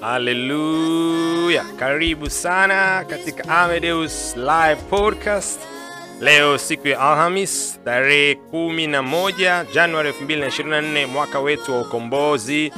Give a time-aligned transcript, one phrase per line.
[0.00, 1.64] Haleluya!
[1.78, 5.60] Karibu sana katika Amedeus Live Podcast.
[6.20, 12.72] Leo siku ya Alhamis tarehe 11 Januari 2024 mwaka wetu wa ukombozi.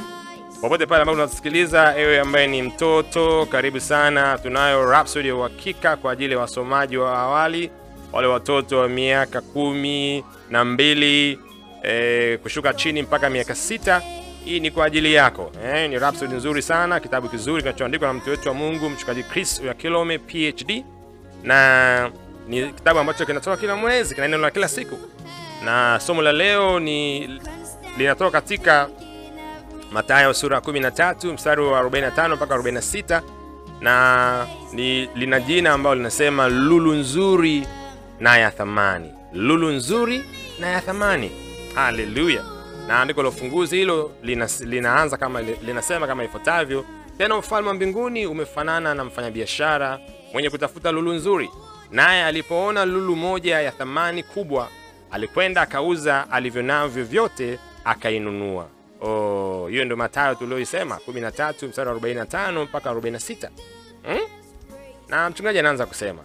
[0.61, 4.37] Popote pale ambapo unatusikiliza, ewe ambaye ni mtoto, karibu sana.
[4.37, 7.71] Tunayo Rhapsody ya uhakika kwa ajili ya wasomaji wa awali,
[8.13, 11.39] wale watoto wa miaka kumi na mbili
[11.83, 14.01] e, kushuka chini mpaka miaka sita.
[14.45, 15.51] Hii ni kwa ajili yako.
[15.65, 19.59] Eh, ni Rhapsody nzuri sana, kitabu kizuri kinachoandikwa na mtu wetu wa Mungu mchungaji Chris
[19.59, 20.83] Oyakilome PhD,
[21.43, 22.11] na
[22.47, 24.97] ni kitabu ambacho kinatoka kila mwezi, kina la kila siku,
[25.65, 27.27] na somo la leo ni
[27.97, 28.89] linatoka katika
[29.91, 33.21] Mathayo sura 13 mstari wa 45 mpaka 46,
[33.81, 37.67] na ni lina jina ambalo linasema lulu nzuri
[38.19, 40.23] na ya thamani, lulu nzuri
[40.59, 41.31] na ya thamani.
[41.75, 42.52] Haleluya!
[42.87, 46.85] Na andiko la ufunguzi hilo lina, linaanza kama linasema kama ifuatavyo:
[47.17, 49.99] tena ufalme wa mbinguni umefanana na mfanyabiashara
[50.33, 51.49] mwenye kutafuta lulu nzuri,
[51.91, 54.69] naye alipoona lulu moja ya thamani kubwa,
[55.11, 58.67] alikwenda akauza alivyo navyo vyote, akainunua.
[59.01, 63.49] Oh, hiyo ndio Mathayo tulioisema 13 mstari wa 45 mpaka 46.
[64.03, 64.19] Hmm?
[65.07, 66.19] Na mchungaji anaanza kusema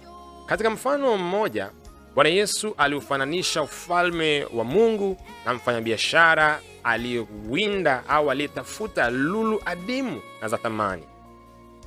[0.45, 1.69] katika mfano mmoja
[2.15, 10.57] Bwana Yesu aliufananisha ufalme wa Mungu na mfanyabiashara aliyewinda au aliyetafuta lulu adimu na za
[10.57, 11.03] thamani.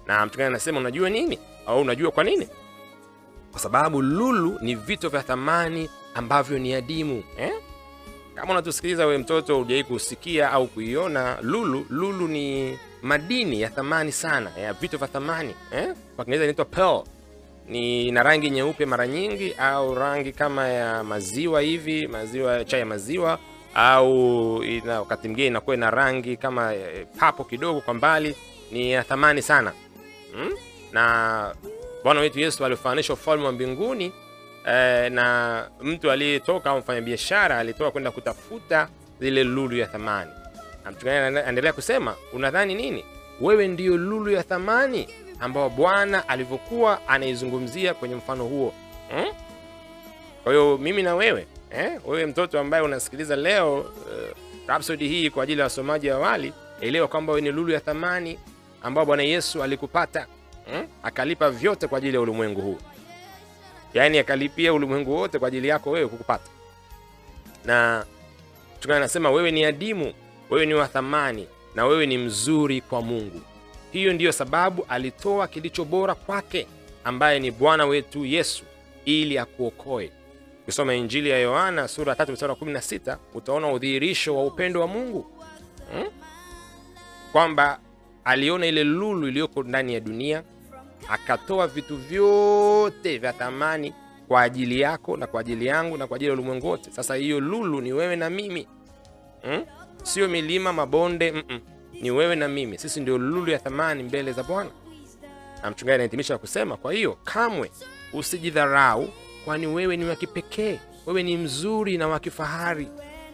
[0.06, 1.38] Na mchungaji anasema unajua nini?
[1.66, 2.48] Au unajua kwa nini?
[3.50, 7.52] Kwa sababu lulu ni vito vya thamani ambavyo ni adimu eh?
[8.34, 14.50] Kama unatusikiliza wewe mtoto, hujai kusikia au kuiona lulu, lulu ni madini ya thamani sana
[14.58, 15.94] ya vito vya thamani eh?
[16.16, 17.02] Kwa Kiingereza inaitwa pearl.
[17.68, 22.86] Ni na rangi nyeupe mara nyingi, au rangi kama ya maziwa hivi, maziwa chai ya
[22.86, 23.38] maziwa,
[23.74, 28.36] au ina, wakati mwingine inakuwa ina rangi kama eh, papo kidogo kwa mbali.
[28.70, 29.72] Ni ya thamani sana
[30.34, 30.52] hmm?
[30.92, 31.54] Na
[32.04, 34.12] Bwana wetu Yesu alifananisha ufalme wa mbinguni
[34.68, 38.88] Eh, na mtu aliyetoka au mfanyabiashara alitoka kwenda kutafuta
[39.20, 40.30] zile lulu ya thamani.
[41.06, 43.04] Anaendelea kusema, unadhani nini?
[43.40, 45.08] Wewe ndiyo lulu ya thamani
[45.40, 48.72] ambao Bwana alivyokuwa anaizungumzia kwenye mfano huo
[49.10, 49.32] hmm?
[50.44, 53.88] Kwa hiyo mimi na wewe eh, wewe mtoto ambaye unasikiliza leo uh,
[54.68, 58.38] Rhapsody hii kwa ajili ya wasomaji wa awali, elewa kwamba wewe ni lulu ya thamani
[58.82, 60.26] ambao Bwana Yesu alikupata
[60.70, 60.86] hmm?
[61.02, 62.78] Akalipa vyote kwa ajili ya ulimwengu huu
[63.94, 66.44] yaani akalipia ulimwengu wote kwa ajili yako wewe kukupata.
[67.64, 68.04] Na
[68.80, 70.12] tukana nasema wewe ni adimu,
[70.50, 73.40] wewe ni wa thamani, na wewe ni mzuri kwa Mungu.
[73.92, 76.66] Hiyo ndiyo sababu alitoa kilicho bora kwake,
[77.04, 78.64] ambaye ni Bwana wetu Yesu,
[79.04, 80.10] ili akuokoe.
[80.62, 85.26] Ukisoma Injili ya Yohana sura 3 mstari wa 16 utaona udhihirisho wa upendo wa Mungu
[85.92, 86.06] hmm?
[87.32, 87.78] kwamba
[88.24, 90.42] aliona ile lulu iliyoko ndani ya dunia
[91.08, 93.94] akatoa vitu vyote vya thamani
[94.28, 96.90] kwa ajili yako na kwa ajili yangu na kwa ajili ya ulimwengu wote.
[96.90, 98.66] Sasa hiyo lulu ni wewe na mimi
[99.42, 99.64] hmm?
[100.02, 101.60] Sio milima, mabonde mm -mm.
[102.00, 104.70] Ni wewe na mimi, sisi ndio lulu ya thamani mbele za Bwana.
[105.62, 107.70] Na mchungaji anahitimisha kusema, kwa hiyo kamwe
[108.12, 109.08] usijidharau,
[109.44, 112.88] kwani wewe ni wa kipekee, wewe ni mzuri na wa kifahari,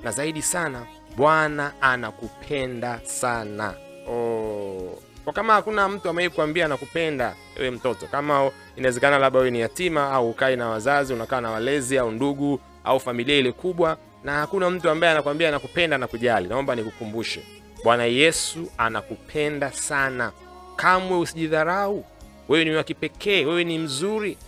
[0.05, 0.87] na zaidi sana
[1.17, 3.75] Bwana anakupenda sana.
[4.09, 5.03] oh.
[5.35, 10.57] Kama hakuna mtu amaekuambia anakupenda wewe mtoto, kama inawezekana labda wewe ni yatima au ukai
[10.57, 15.13] na wazazi, unakaa na walezi au ndugu au familia ile kubwa, na hakuna mtu ambaye
[15.13, 17.43] anakwambia anakupenda na kujali, naomba nikukumbushe,
[17.85, 20.33] Bwana Yesu anakupenda sana.
[20.77, 22.05] Kamwe usijidharau,
[22.49, 24.39] wewe ni wa kipekee, wewe ni mzuri,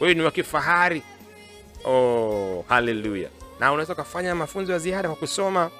[0.00, 1.02] wewe ni wa kifahari.
[1.84, 3.28] Oh, haleluya!
[3.60, 5.70] Na unaweza ukafanya mafunzo ya ziada kwa kusoma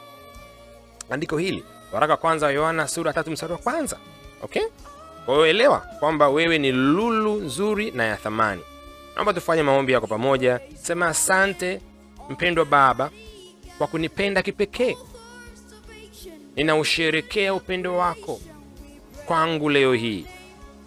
[1.10, 3.96] andiko hili, waraka kwanza wa Yohana sura tatu mstari wa kwanza.
[4.42, 4.62] Okay?
[5.26, 8.62] Kwa hiyo elewa kwamba wewe ni lulu nzuri na ya thamani.
[9.14, 10.60] Naomba tufanye maombi yako pamoja.
[10.82, 11.80] Sema asante
[12.30, 13.10] mpendwa Baba
[13.78, 14.96] kwa kunipenda kipekee.
[16.56, 18.40] Ninausherekea upendo wako
[19.26, 20.26] kwangu leo hii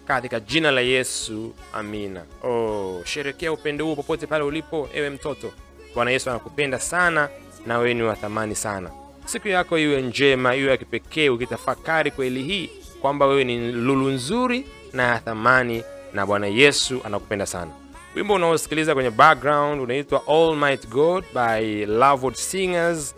[0.06, 2.22] katika jina la Yesu, amina.
[2.42, 5.52] Oh, sherekea upendo huo popote pale ulipo, ewe mtoto.
[5.94, 7.28] Bwana Yesu anakupenda sana
[7.66, 8.90] na wewe ni wa thamani sana.
[9.24, 12.70] Siku yako iwe njema, iwe ya kipekee, ukitafakari kweli hii
[13.00, 15.82] kwamba wewe ni lulu nzuri na ya thamani
[16.12, 17.70] na Bwana Yesu anakupenda sana.
[18.16, 23.14] Wimbo unaosikiliza kwenye background unaitwa All Might God by Lovewood Singers.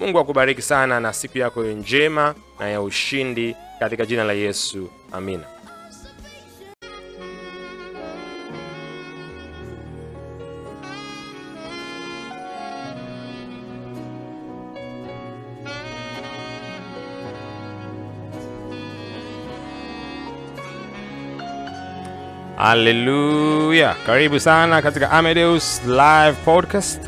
[0.00, 5.44] Mungu akubariki sana na siku yako njema na ya ushindi katika jina la Yesu, amina.
[22.56, 23.94] Haleluya!
[24.06, 27.00] Karibu sana katika Amedeus Live Podcast,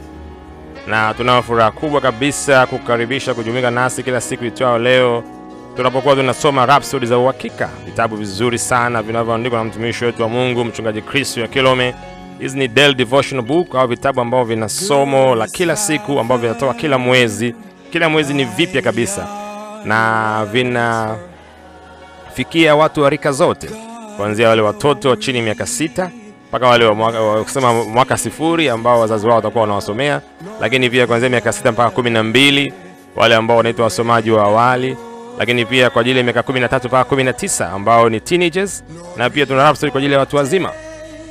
[0.88, 5.24] na tunao furaha kubwa kabisa kukaribisha kujumuika nasi kila siku itwayo leo
[5.76, 11.02] tunapokuwa tunasoma Rhapsody za uhakika, vitabu vizuri sana vinavyoandikwa na mtumishi wetu wa Mungu mchungaji
[11.02, 11.94] kristu ya Kilome.
[12.38, 16.74] Hizi ni daily devotional book au vitabu ambavyo vina somo la kila siku ambavyo vinatoka
[16.74, 17.54] kila mwezi.
[17.92, 19.26] Kila mwezi ni vipya kabisa
[19.84, 21.16] na vinafikia
[22.76, 23.68] watu wa rika zote,
[24.16, 26.10] kuanzia wale watoto chini ya miaka sita
[26.48, 26.88] mpaka wale
[27.44, 30.20] kusema mwaka sifuri ambao wazazi wao watakuwa wanawasomea,
[30.60, 32.72] lakini pia kuanzia miaka sita mpaka kumi na mbili
[33.16, 34.96] wale ambao wanaitwa wasomaji wa awali
[35.38, 38.84] lakini pia kwa ajili ya miaka 13 mpaka 19 ambao ni teenagers,
[39.16, 40.70] na pia tuna Rhapsody kwa ajili ya watu wazima.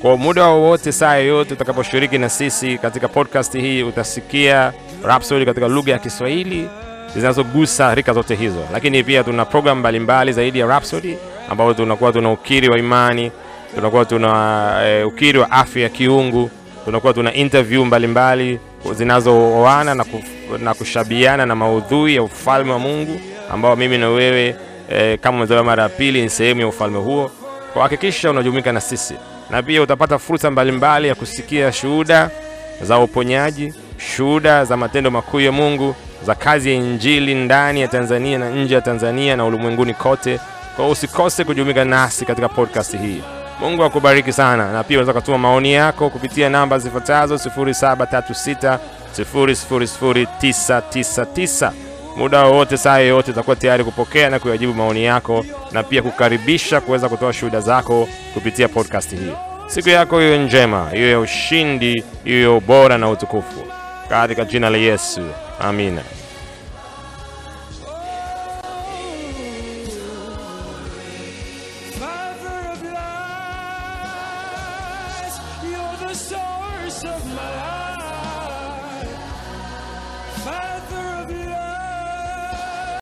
[0.01, 4.73] Kwa muda wowote, saa yoyote utakaposhiriki na sisi katika podcast hii, utasikia
[5.03, 6.69] Rhapsody katika lugha ya Kiswahili
[7.15, 8.59] zinazogusa rika zote hizo.
[8.73, 11.17] Lakini pia tuna programu mbalimbali zaidi ya Rhapsody,
[11.49, 13.31] ambao tunakuwa tuna ukiri wa imani,
[13.75, 16.49] tunakuwa tuna e, ukiri wa afya ya kiungu,
[16.85, 18.59] tunakuwa tuna interview mbalimbali
[18.93, 20.23] zinazooana na, kuf,
[20.59, 23.19] na kushabiana na maudhui ya ufalme wa Mungu
[23.51, 24.55] ambao mimi na wewe
[24.91, 27.31] e, kama umezaliwa mara ya pili ni sehemu ya ufalme huo.
[27.73, 29.13] Kwa hakikisha unajumuika na sisi,
[29.49, 32.29] na pia utapata fursa mbalimbali ya kusikia shuhuda
[32.81, 33.73] za uponyaji,
[34.15, 38.75] shuhuda za matendo makuu ya Mungu, za kazi ya injili ndani ya Tanzania na nje
[38.75, 40.39] ya Tanzania na ulimwenguni kote.
[40.75, 43.21] Kwa usikose kujumuika nasi katika podcast hii.
[43.59, 48.77] Mungu akubariki sana, na pia unaweza kutuma maoni yako kupitia namba zifuatazo 0736
[49.19, 51.71] 000999
[52.17, 57.09] muda wowote, saa yoyote, utakuwa tayari kupokea na kuyajibu maoni yako na pia kukaribisha kuweza
[57.09, 59.31] kutoa shuhuda zako kupitia podcast hii.
[59.67, 63.63] Siku yako iyo njema, iyo ya ushindi, hiyo ya ubora na utukufu,
[64.09, 65.21] katika jina la Yesu,
[65.59, 66.01] amina.